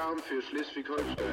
ABC-Alarm 0.00 0.18
für 0.20 0.42
Schleswig-Holstein. 0.42 1.29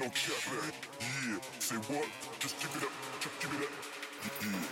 ain't 0.00 0.08
no 0.08 0.12
capping. 0.16 0.72
Yeah, 1.00 1.38
say 1.60 1.76
what? 1.76 2.08
Just 2.40 2.56
give 2.60 2.72
it 2.76 2.84
up. 2.84 2.92
just 3.20 3.36
give 3.40 3.52
me 3.52 3.58
that. 3.60 3.72
Yeah, 4.40 4.64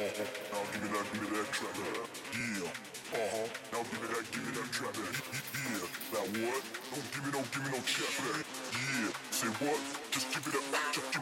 uh-huh. 0.00 0.24
Now 0.52 0.62
give 0.72 0.82
me 0.82 0.88
that, 0.92 1.04
give 1.12 1.22
me 1.22 1.28
that 1.36 1.48
trap 1.52 1.72
back. 1.76 2.08
Yeah, 2.32 2.72
uh-huh. 3.12 3.48
Now 3.72 3.82
give 3.84 4.00
me 4.00 4.08
that, 4.12 4.24
give 4.32 4.44
me 4.44 4.50
that 4.56 4.68
trap 4.72 4.92
back. 4.96 5.12
Yeah, 5.52 5.84
That 6.12 6.26
what? 6.40 6.62
Don't 6.88 7.08
give 7.12 7.22
me 7.24 7.30
no, 7.32 7.40
give 7.52 7.62
me 7.62 7.68
no 7.68 7.80
cap 7.84 8.12
back. 8.16 8.44
Yeah, 8.72 9.10
say 9.30 9.50
what? 9.60 9.78
Just 10.12 10.26
give 10.32 10.46
it 10.48 10.56
up. 10.56 10.64
just 10.92 11.08
give 11.12 11.21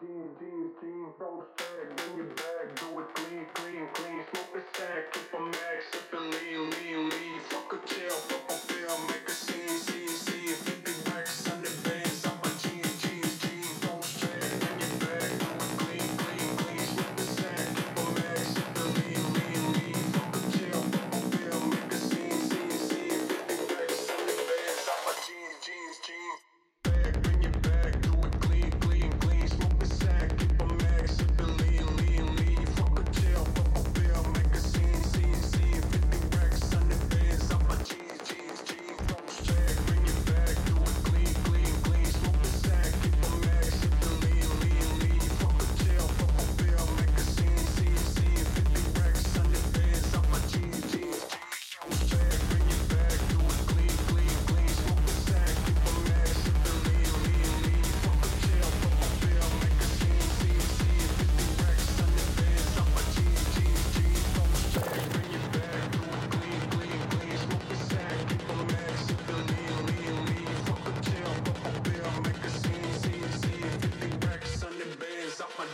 lean, 0.00 0.28
lean, 0.40 0.70
lean. 0.82 1.59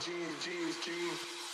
jeans, 0.01 0.44
jeans, 0.44 0.76
jeans. 0.84 1.45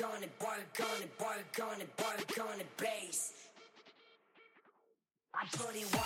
work 0.00 0.10
on 0.14 0.22
it, 0.22 0.30
work 0.40 0.80
on 0.80 1.02
it, 1.02 1.10
work 1.20 1.68
on 1.72 1.80
it, 1.80 1.88
work 1.98 2.48
on 2.48 2.60
it, 2.60 2.76
bass. 2.76 3.32
I 5.34 5.46
put 5.56 5.74
it. 5.74 6.01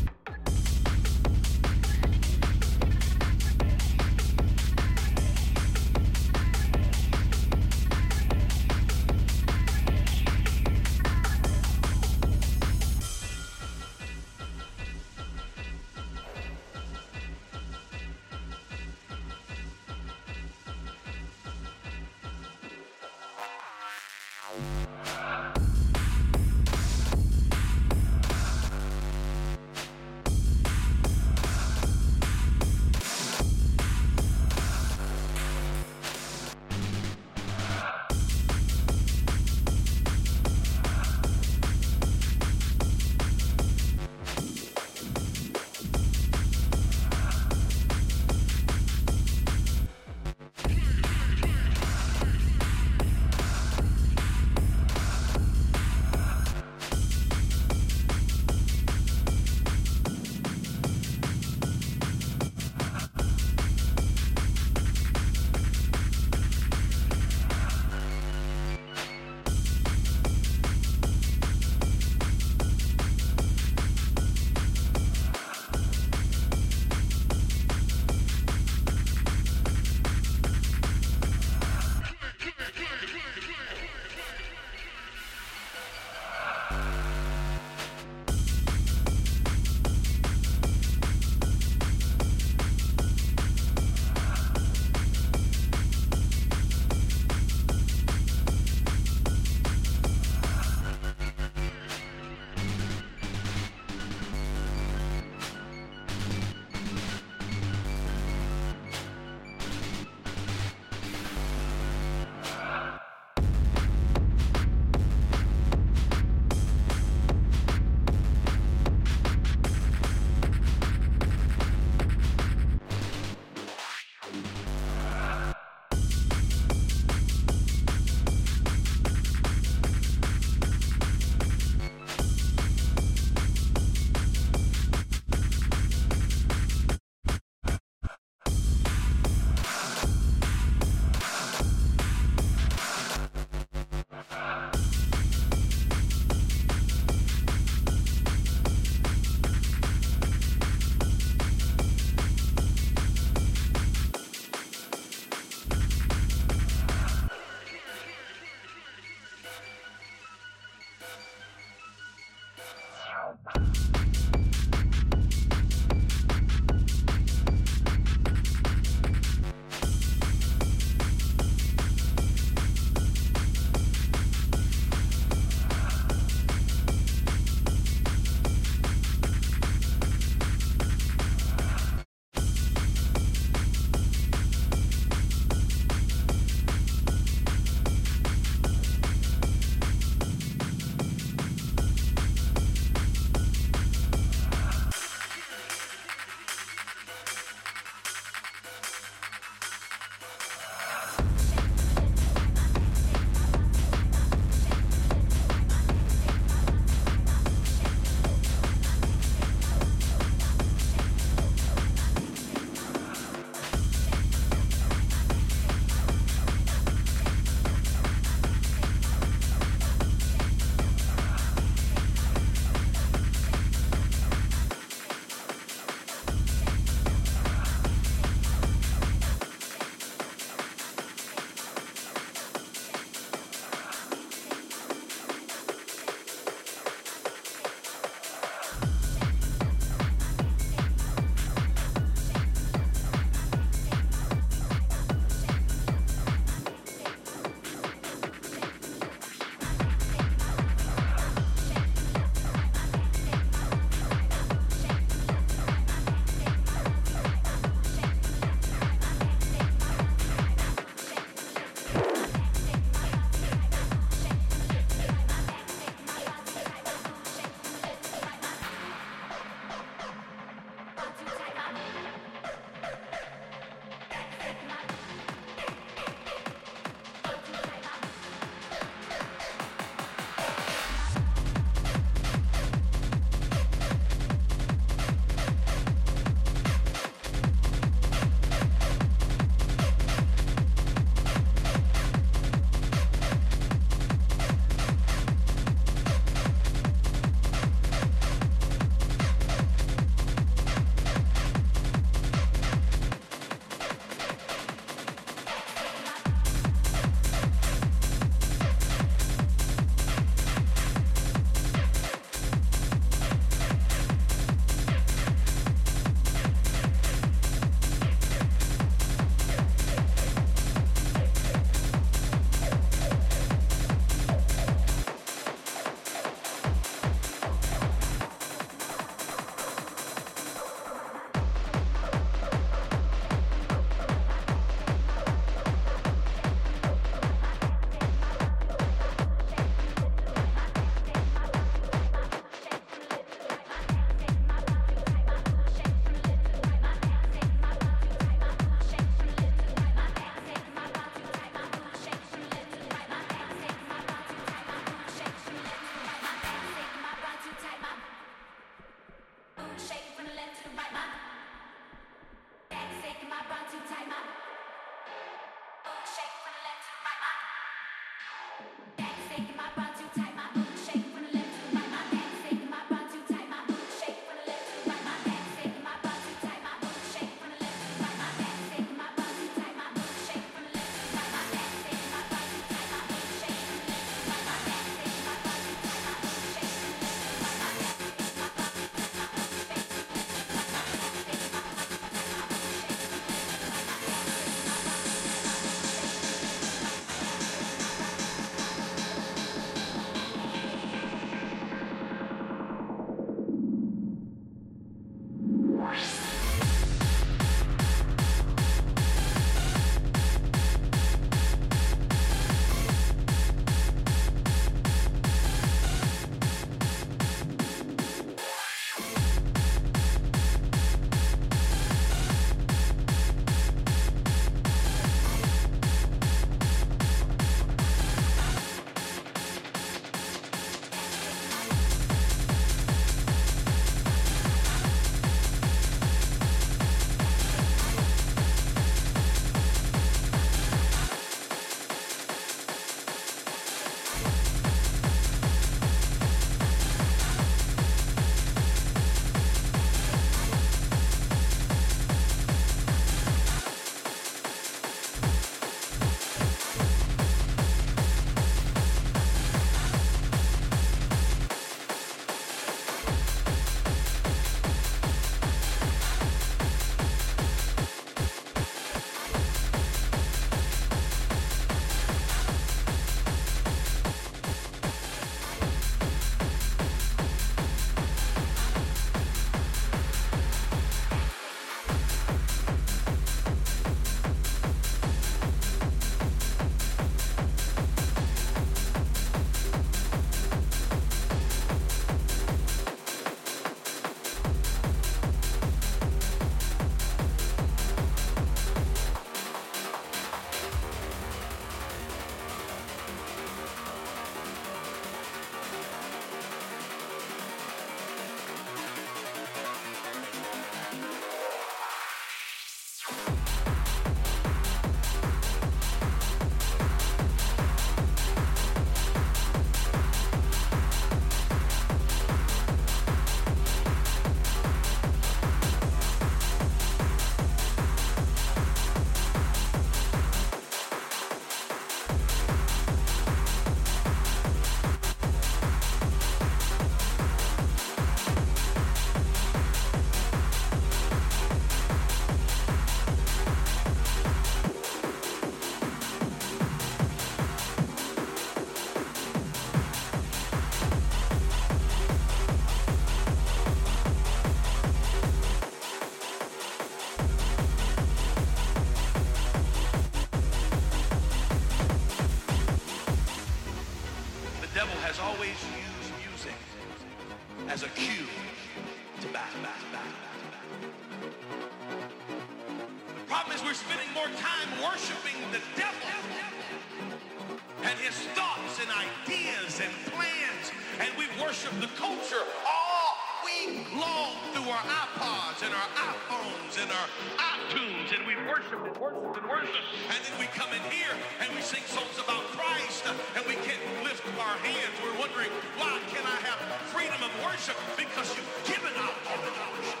through 584.52 584.68
our 584.68 584.84
iPods 584.84 585.60
and 585.64 585.72
our 585.74 585.90
iPhones 585.96 586.74
and 586.80 586.90
our 586.90 587.08
iTunes, 587.38 588.08
and 588.16 588.26
we 588.26 588.34
worship 588.48 588.80
and 588.80 588.96
worship 588.96 589.36
and 589.36 589.46
worship. 589.48 589.84
And 590.10 590.18
then 590.24 590.34
we 590.40 590.46
come 590.56 590.72
in 590.72 590.82
here 590.90 591.12
and 591.40 591.48
we 591.54 591.62
sing 591.62 591.84
songs 591.86 592.16
about 592.18 592.44
Christ, 592.56 593.04
and 593.06 593.44
we 593.46 593.54
can't 593.66 593.82
lift 594.04 594.24
our 594.40 594.56
hands. 594.64 594.94
We're 595.04 595.18
wondering, 595.20 595.50
why 595.76 596.00
can 596.08 596.24
I 596.24 596.38
have 596.48 596.58
freedom 596.92 597.20
of 597.20 597.32
worship? 597.44 597.76
Because 597.96 598.32
you've 598.36 598.52
given 598.64 598.92
up 598.98 599.14
all 599.28 599.40
the 599.44 599.52
worship. 599.52 600.00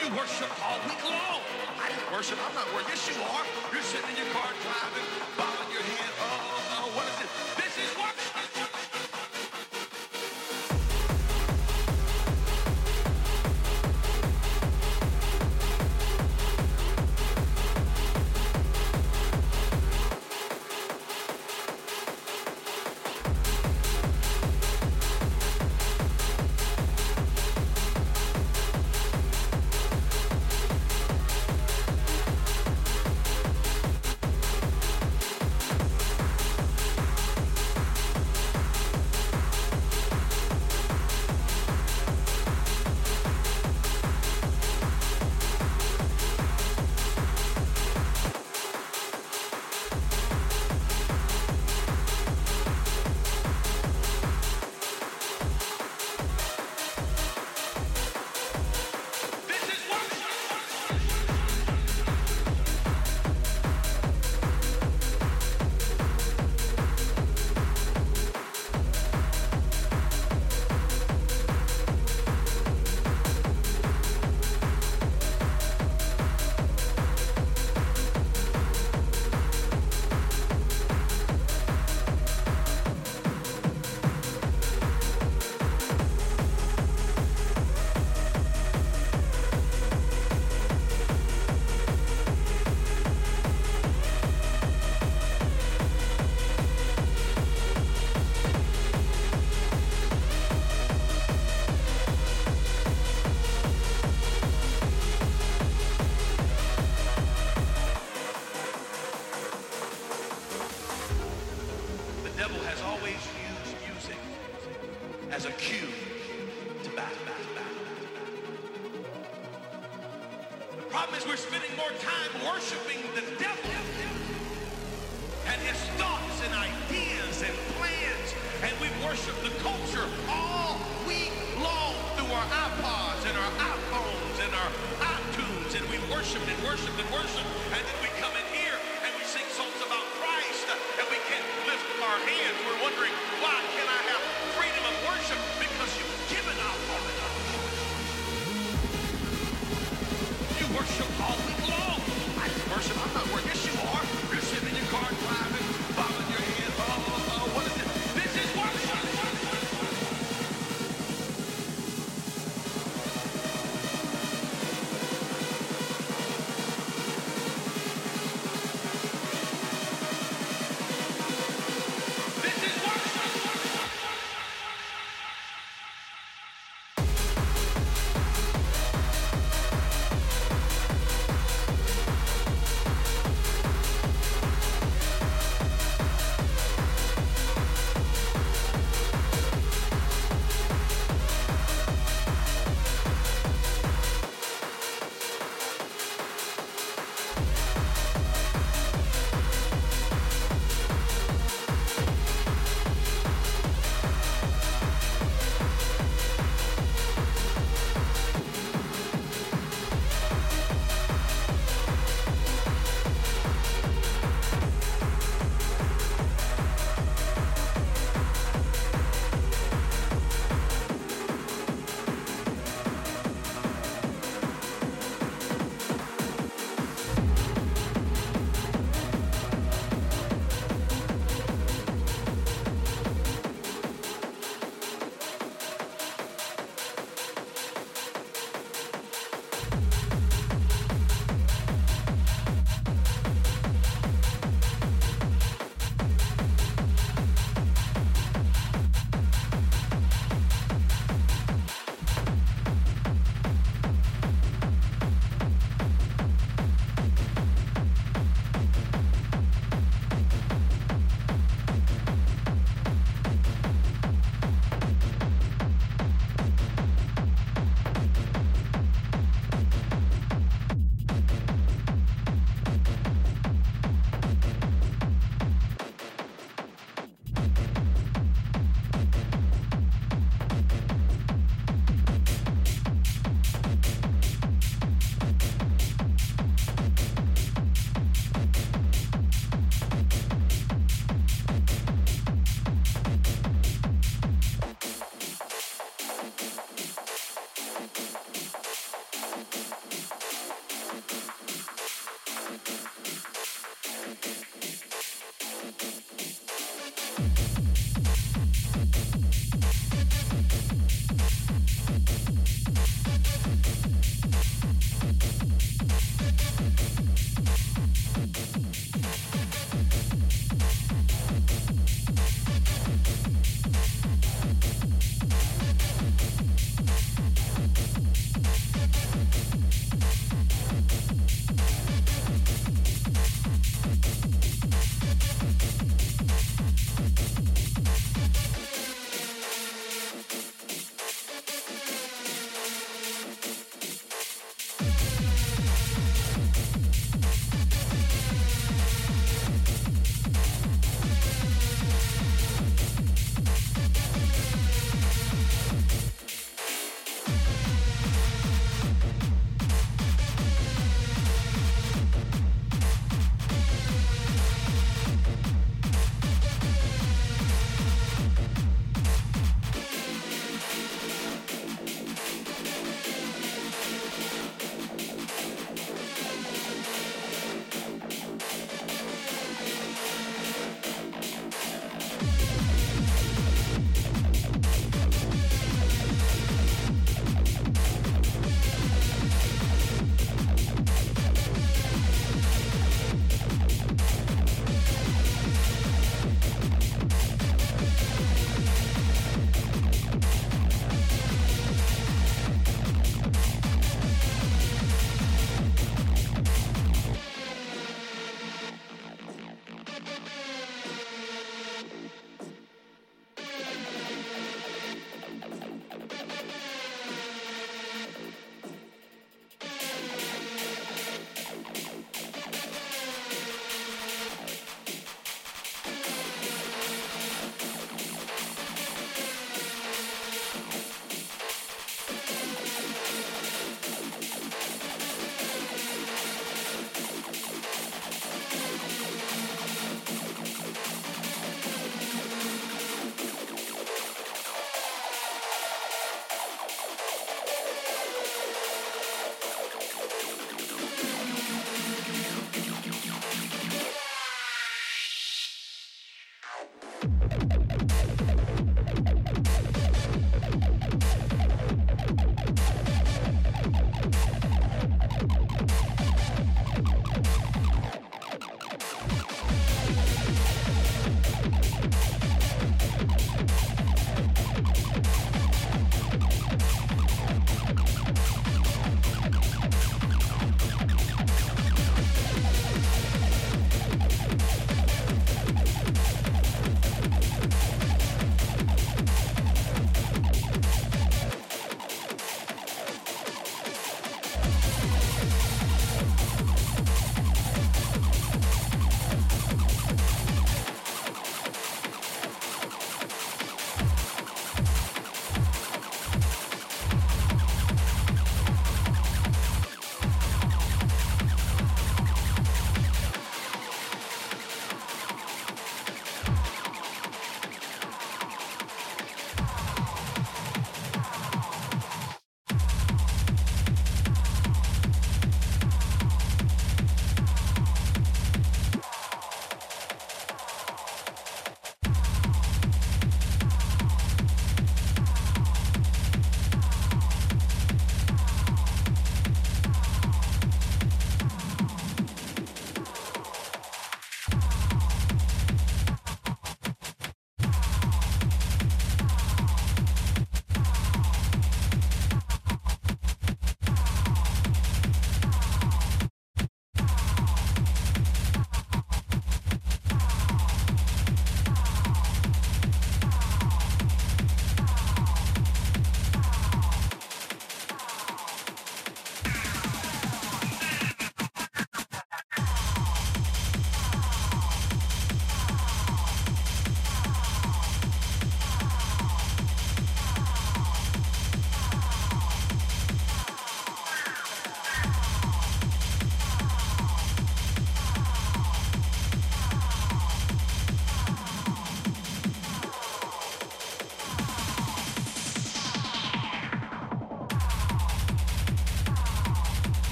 You 0.00 0.08
worship 0.16 0.50
all 0.64 0.78
week 0.88 1.02
long. 1.04 1.40
I 1.80 1.88
didn't 1.88 2.10
worship. 2.12 2.38
I'm 2.40 2.54
not 2.54 2.66
worship. 2.72 2.88
Yes, 2.96 3.08
you 3.12 3.20
are. 3.22 3.44
You're 3.72 3.82
sitting 3.82 4.10
in 4.10 4.16
your 4.24 4.32
car 4.32 4.48
driving, 4.64 5.06
bobbing 5.36 5.70
your 5.72 5.84
head 5.84 6.12
up. 6.20 6.43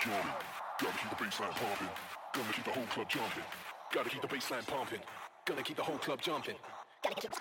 drumming. 0.00 0.32
Gotta 0.80 0.98
keep 0.98 1.10
the 1.10 1.16
bassline 1.16 1.50
pumping. 1.50 1.88
Gonna 2.32 2.52
keep 2.52 2.64
the 2.64 2.70
whole 2.70 2.86
club 2.86 3.08
jumping. 3.08 3.44
Gotta 3.92 4.08
keep 4.08 4.22
the 4.22 4.28
bassline 4.28 4.66
pumping. 4.66 5.00
Gonna 5.44 5.62
keep 5.62 5.76
the 5.76 5.82
whole 5.82 5.98
club 5.98 6.22
jumping. 6.22 6.56
Gotta 7.02 7.20
keep 7.20 7.30
the 7.30 7.36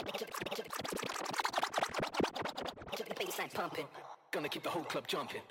bassline 3.15 3.53
pumping. 3.53 3.87
Gonna 4.31 4.49
keep 4.49 4.63
the 4.63 4.69
whole 4.69 4.83
club 4.83 5.07
jumping. 5.07 5.41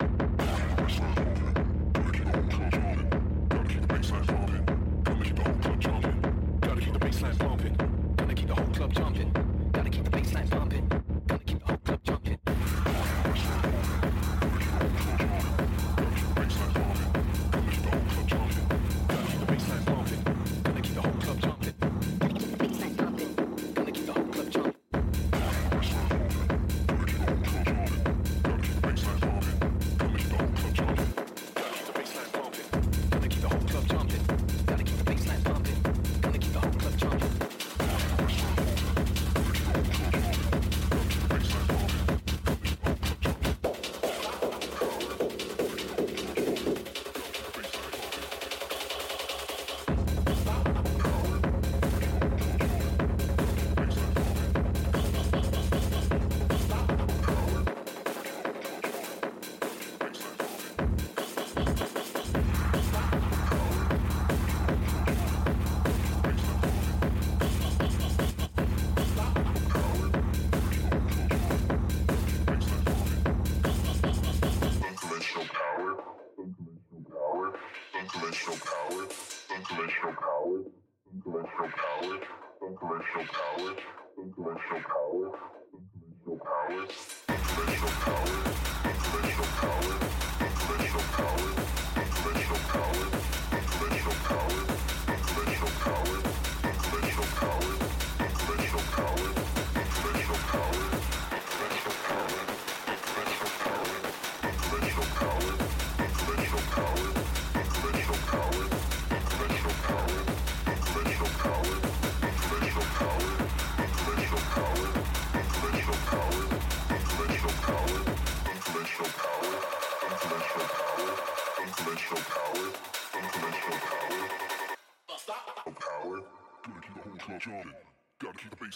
Gotta 3.49 3.69
keep 3.69 3.81
the 3.81 3.89
bassline 3.89 4.27
pumping. 4.27 4.48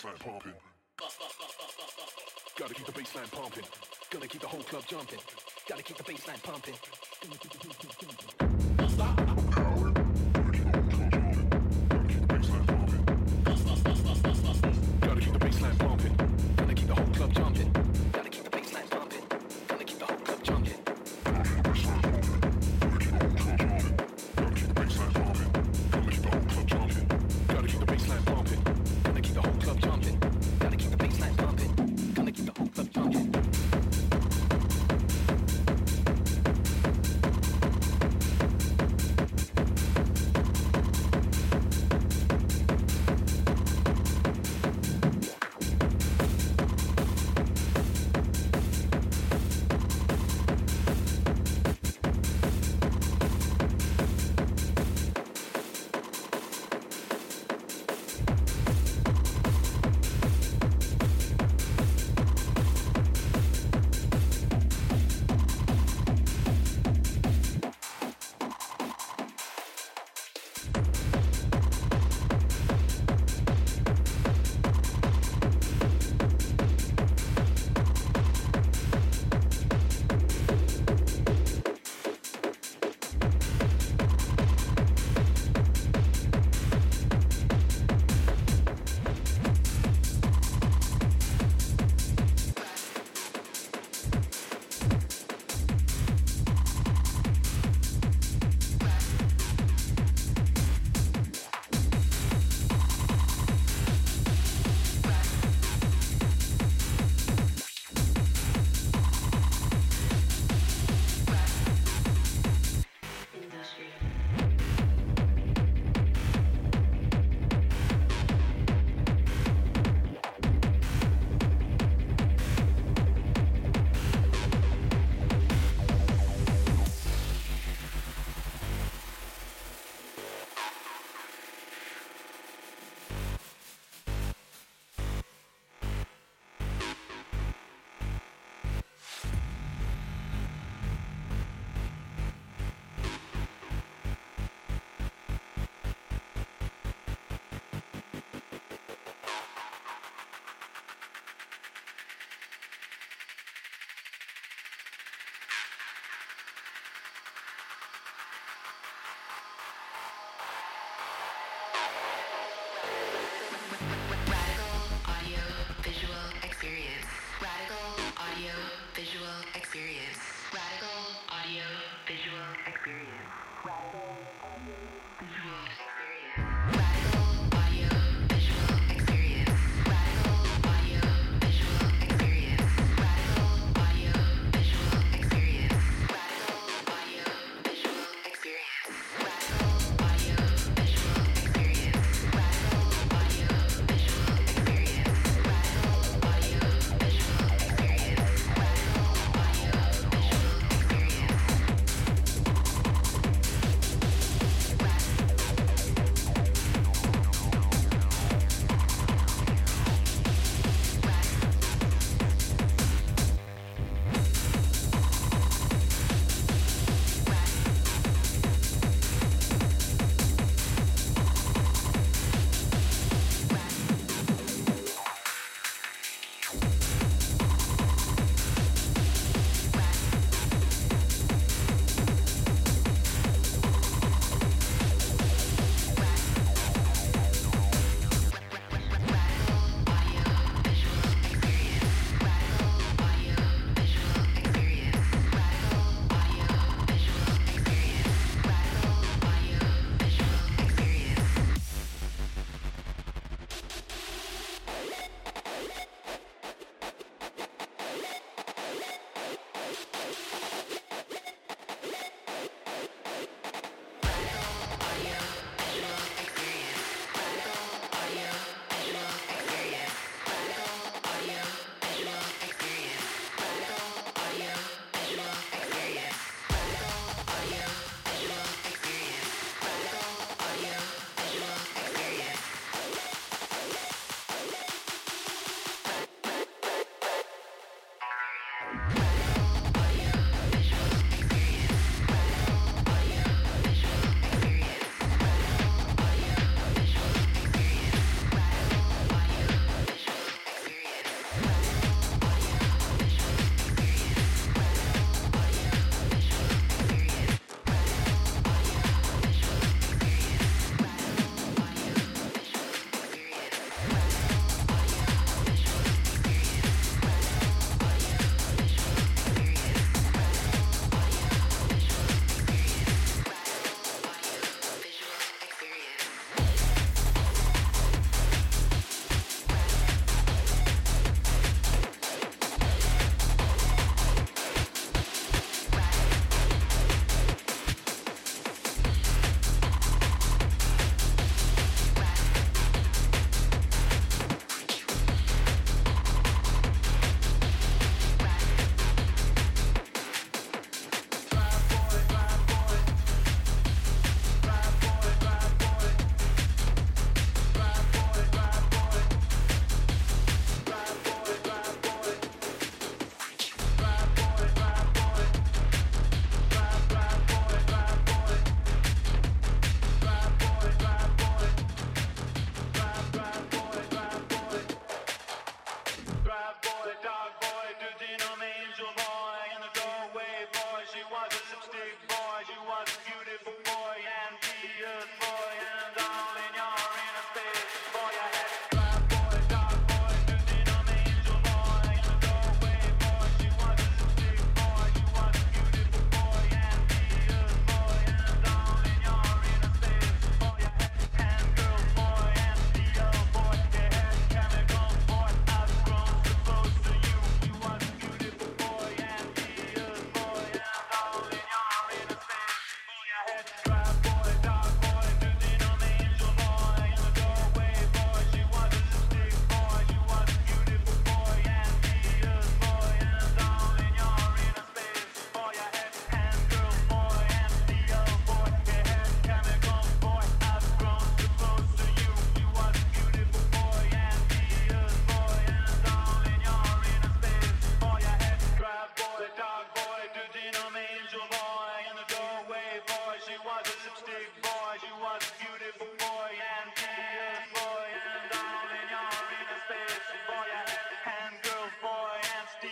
bassline 0.02 0.18
pumping. 0.18 0.52
Gotta 2.58 2.74
keep 2.74 2.86
the 2.86 2.92
bassline 2.92 3.30
pumping. 3.30 3.64
Gotta 4.10 4.28
keep 4.28 4.40
the 4.40 4.48
whole 4.48 4.62
club 4.62 4.84
jumping. 4.88 5.18
Gotta 5.68 5.82
keep 5.82 5.96
the 5.96 6.02
bassline 6.02 6.42
pumping. 6.42 6.74
Power. 9.52 9.91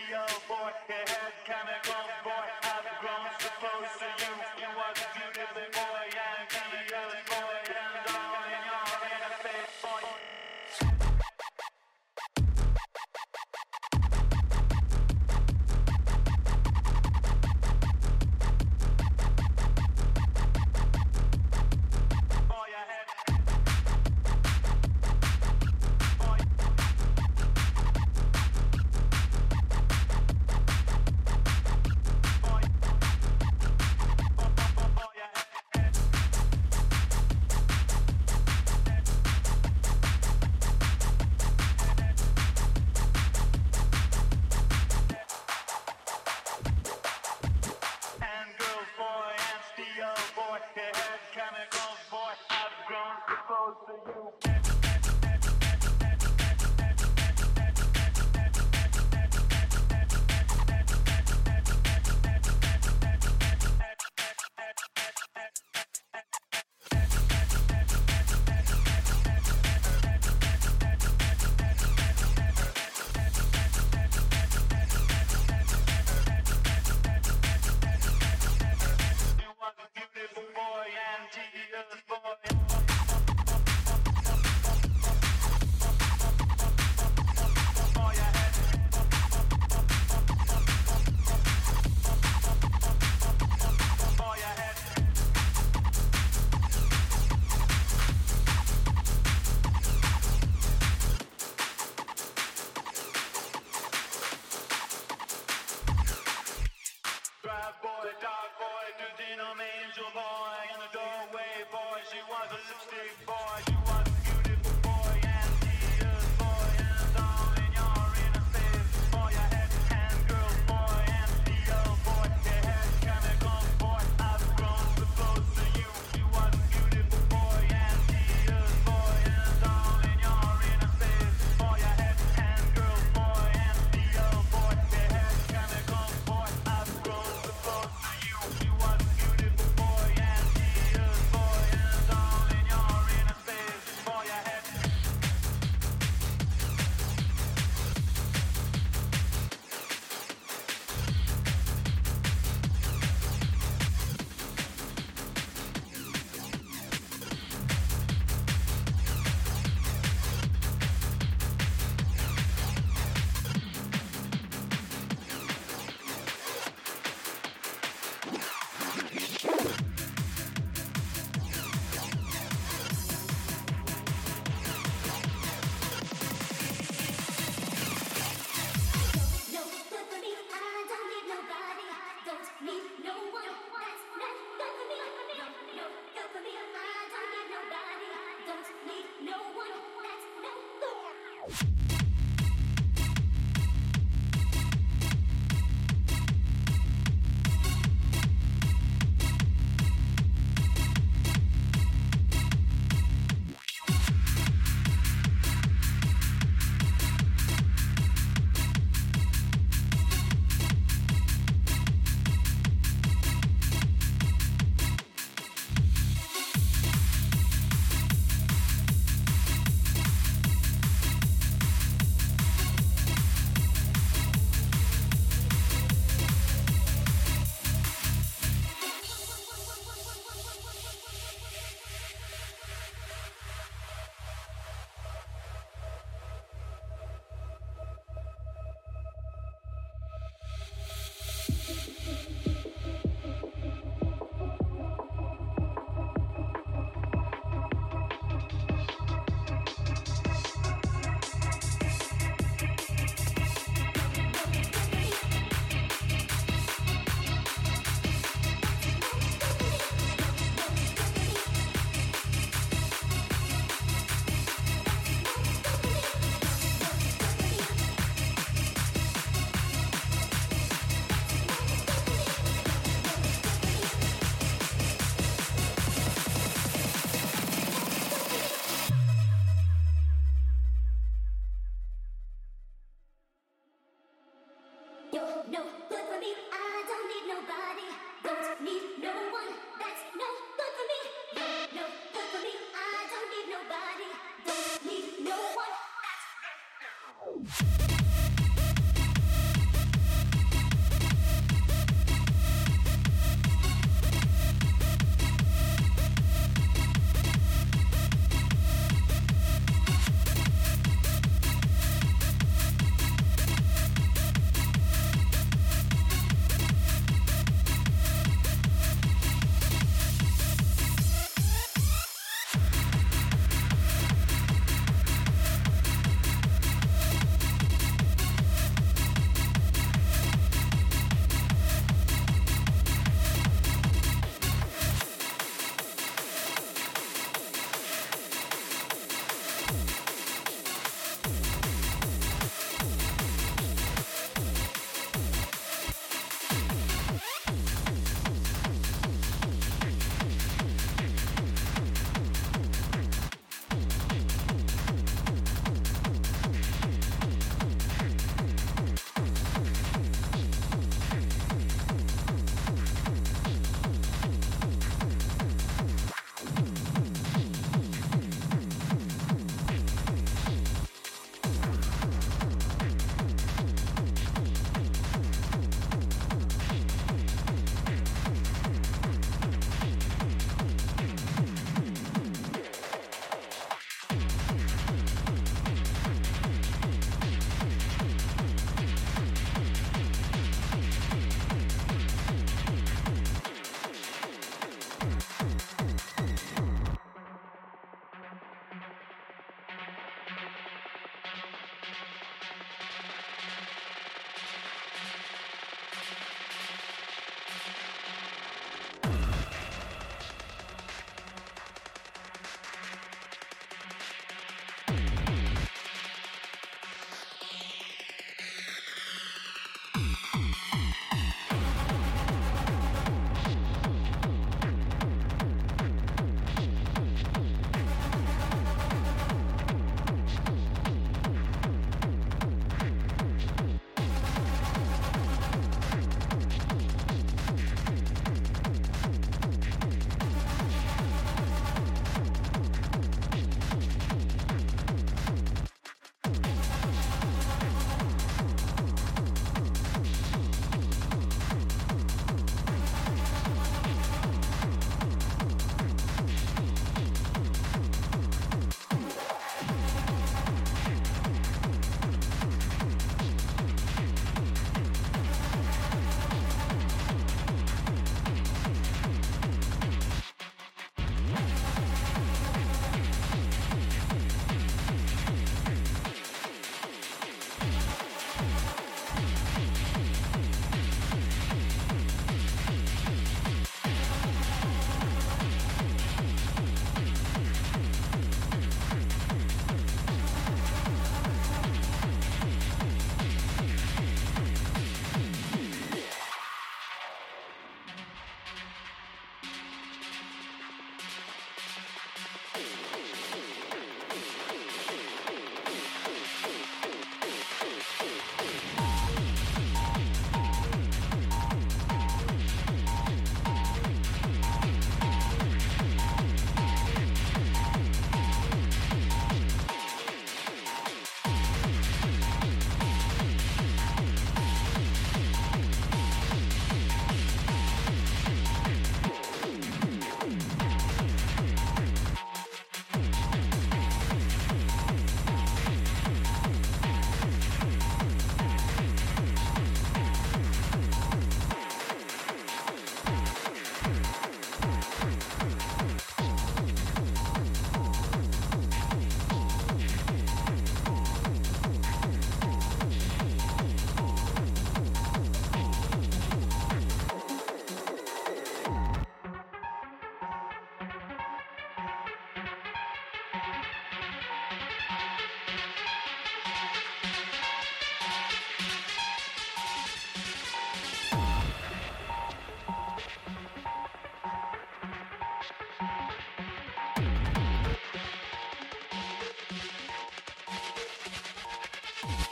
yo, 0.08 0.24
boy. 0.48 0.72
Your 0.88 1.04
had 1.04 1.34
chemicals, 1.44 2.12
boy. 2.24 2.46
I've 2.64 2.88
grown 3.02 3.26
so 3.40 3.50
close 3.60 3.92
to 4.00 4.08
you. 4.24 4.32
You 4.62 4.70
are 4.72 4.94
the 4.94 5.06
beautiful. 5.18 5.49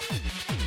Thank 0.08 0.52
you. 0.52 0.57